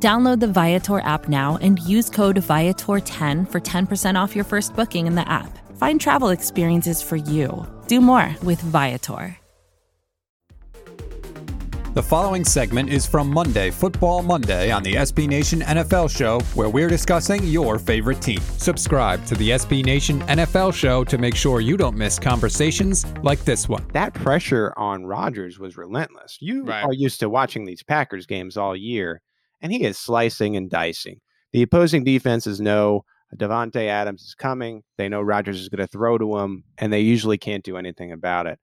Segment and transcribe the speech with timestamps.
[0.00, 5.08] Download the Viator app now and use code Viator10 for 10% off your first booking
[5.08, 5.58] in the app.
[5.76, 7.66] Find travel experiences for you.
[7.88, 9.36] Do more with Viator.
[11.94, 16.68] The following segment is from Monday, Football Monday, on the SB Nation NFL Show, where
[16.68, 18.38] we're discussing your favorite team.
[18.38, 23.40] Subscribe to the SB Nation NFL Show to make sure you don't miss conversations like
[23.44, 23.84] this one.
[23.94, 26.38] That pressure on Rodgers was relentless.
[26.40, 26.84] You Right.
[26.84, 29.20] are used to watching these Packers games all year,
[29.60, 31.20] and he is slicing and dicing.
[31.52, 33.04] The opposing defenses know
[33.36, 34.82] Davante Adams is coming.
[34.96, 38.12] They know Rodgers is going to throw to him, and they usually can't do anything
[38.12, 38.58] about it.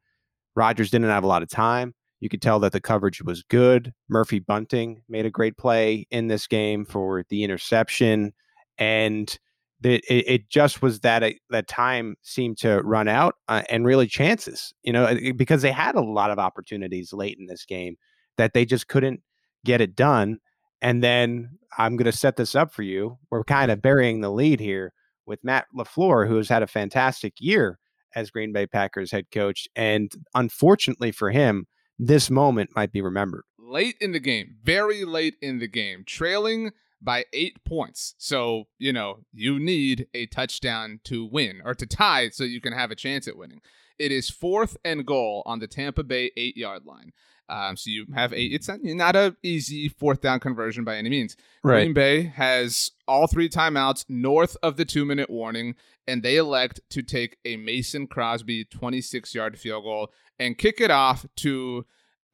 [0.56, 1.94] Rodgers didn't have a lot of time.
[2.20, 3.94] You could tell that the coverage was good.
[4.10, 8.34] Murphy Bunting made a great play in this game for the interception,
[8.78, 9.38] and
[9.84, 14.08] it, it, just was that it, that time seemed to run out, uh, and really
[14.08, 17.96] chances, you know, because they had a lot of opportunities late in this game
[18.38, 19.22] that they just couldn't
[19.64, 20.40] get it done.
[20.86, 23.18] And then I'm going to set this up for you.
[23.32, 23.88] We're kind of mm-hmm.
[23.88, 24.94] burying the lead here
[25.26, 27.80] with Matt LaFleur, who has had a fantastic year
[28.14, 29.68] as Green Bay Packers head coach.
[29.76, 31.66] And unfortunately for him,
[31.98, 33.46] this moment might be remembered.
[33.58, 36.70] late in the game, very late in the game, trailing
[37.02, 38.16] by eight points.
[38.18, 42.74] So, you know, you need a touchdown to win or to tie so you can
[42.74, 43.62] have a chance at winning.
[43.98, 47.14] It is fourth and goal on the Tampa Bay eight yard line.
[47.48, 48.54] Um, so you have eight.
[48.54, 51.38] It's not, not a easy fourth down conversion by any means.
[51.64, 51.84] Right.
[51.84, 55.76] Green Bay has all three timeouts north of the two minute warning,
[56.08, 60.92] and they elect to take a Mason Crosby 26 yard field goal and kick it
[60.92, 61.86] off to.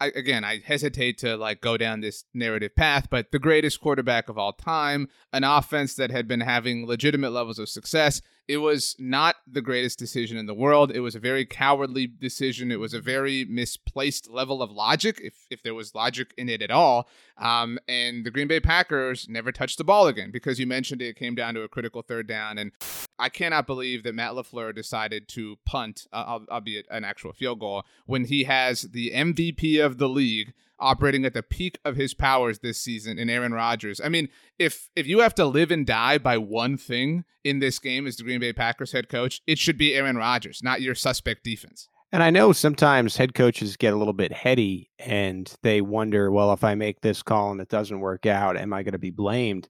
[0.02, 4.30] I, again, I hesitate to like go down this narrative path, but the greatest quarterback
[4.30, 8.20] of all time, an offense that had been having legitimate levels of success.
[8.48, 10.92] It was not the greatest decision in the world.
[10.92, 12.72] It was a very cowardly decision.
[12.72, 16.62] It was a very misplaced level of logic, if if there was logic in it
[16.62, 17.08] at all.
[17.38, 21.16] Um, and the Green Bay Packers never touched the ball again because you mentioned it,
[21.16, 22.58] came down to a critical third down.
[22.58, 22.72] And
[23.20, 27.84] I cannot believe that Matt LaFleur decided to punt, uh, albeit an actual field goal,
[28.06, 32.59] when he has the MVP of the league operating at the peak of his powers
[32.59, 34.02] this season in Aaron Rodgers.
[34.03, 37.80] I mean, if if you have to live and die by one thing in this
[37.80, 40.95] game as the Green Bay Packers head coach, it should be Aaron Rodgers, not your
[40.95, 41.87] suspect defense.
[42.11, 46.52] And I know sometimes head coaches get a little bit heady and they wonder, well,
[46.52, 49.11] if I make this call and it doesn't work out, am I going to be
[49.11, 49.69] blamed?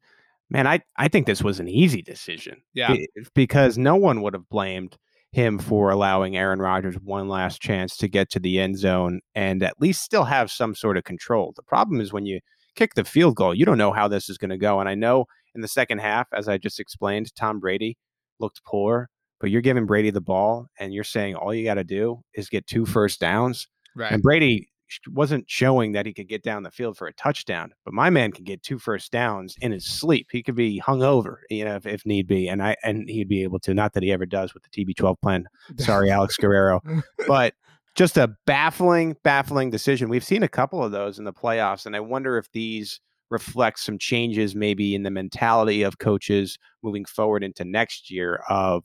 [0.49, 2.63] Man, I, I think this was an easy decision.
[2.73, 2.95] Yeah.
[3.35, 4.97] Because no one would have blamed
[5.31, 9.64] him for allowing Aaron Rodgers one last chance to get to the end zone and
[9.64, 11.53] at least still have some sort of control.
[11.56, 12.42] The problem is when you
[12.75, 14.80] kick the field goal, you don't know how this is going to go.
[14.80, 15.25] And I know
[15.56, 17.97] in the second half, as I just explained, Tom Brady
[18.40, 19.09] looked poor,
[19.40, 22.50] but you're giving Brady the ball and you're saying all you got to do is
[22.50, 23.68] get two first downs.
[23.96, 24.12] Right.
[24.12, 24.70] And Brady
[25.07, 28.31] wasn't showing that he could get down the field for a touchdown, but my man
[28.31, 30.28] can get two first downs in his sleep.
[30.31, 33.29] He could be hung over, you know, if, if need be, and I and he'd
[33.29, 33.74] be able to.
[33.74, 35.46] Not that he ever does with the TB12 plan.
[35.78, 36.81] Sorry, Alex Guerrero,
[37.28, 37.53] but
[37.96, 40.09] just a baffling, baffling decision.
[40.09, 43.79] We've seen a couple of those in the playoffs, and I wonder if these reflect
[43.79, 48.84] some changes maybe in the mentality of coaches moving forward into next year of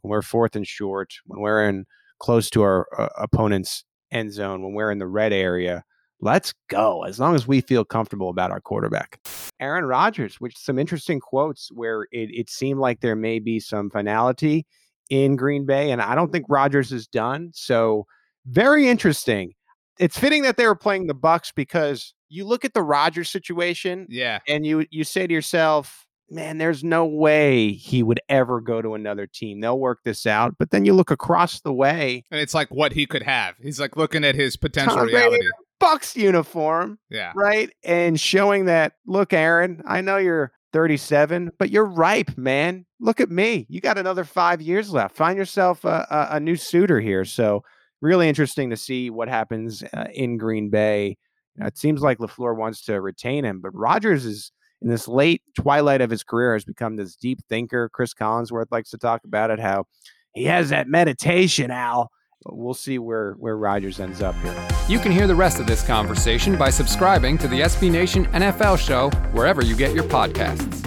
[0.00, 1.84] when we're fourth and short, when we're in
[2.20, 5.84] close to our uh, opponent's end zone, when we're in the red area,
[6.20, 7.04] let's go.
[7.04, 9.20] As long as we feel comfortable about our quarterback.
[9.60, 13.90] Aaron Rodgers, which some interesting quotes where it, it seemed like there may be some
[13.90, 14.66] finality
[15.10, 17.50] in Green Bay, and I don't think Rodgers is done.
[17.54, 18.06] So
[18.46, 19.54] very interesting.
[19.98, 24.06] It's fitting that they were playing the Bucks because you look at the Rodgers situation
[24.08, 24.38] yeah.
[24.46, 28.94] and you you say to yourself, man, there's no way he would ever go to
[28.94, 29.60] another team.
[29.60, 30.56] They'll work this out.
[30.58, 33.54] But then you look across the way, And it's like what he could have.
[33.62, 35.46] He's like looking at his potential Tom reality.
[35.80, 37.32] Bucks uniform, Yeah.
[37.36, 37.70] right?
[37.84, 42.84] And showing that, look, Aaron, I know you're 37, but you're ripe, man.
[43.00, 43.64] Look at me.
[43.68, 45.16] You got another five years left.
[45.16, 47.24] Find yourself a, a, a new suitor here.
[47.24, 47.62] So
[48.00, 51.16] really interesting to see what happens uh, in Green Bay.
[51.56, 54.52] It seems like Lafleur wants to retain him, but Rodgers is
[54.82, 57.88] in this late twilight of his career has become this deep thinker.
[57.88, 59.86] Chris Collinsworth likes to talk about it, how
[60.34, 62.10] he has that meditation, Al.
[62.46, 64.68] We'll see where where Rodgers ends up here.
[64.88, 68.78] You can hear the rest of this conversation by subscribing to the SB Nation NFL
[68.78, 70.84] show wherever you get your podcasts.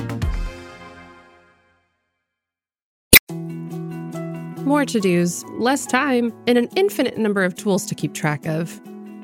[4.66, 8.80] More to dos, less time, and an infinite number of tools to keep track of.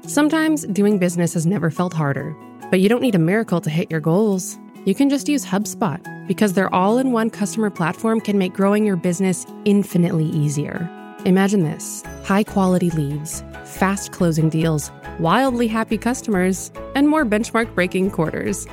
[0.05, 2.35] Sometimes doing business has never felt harder,
[2.69, 4.57] but you don't need a miracle to hit your goals.
[4.85, 8.85] You can just use HubSpot because their all in one customer platform can make growing
[8.85, 10.89] your business infinitely easier.
[11.25, 18.11] Imagine this high quality leads, fast closing deals, wildly happy customers, and more benchmark breaking
[18.11, 18.67] quarters.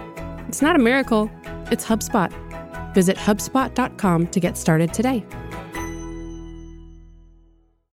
[0.49, 1.31] It's not a miracle,
[1.70, 2.32] it's HubSpot.
[2.94, 5.25] Visit HubSpot.com to get started today.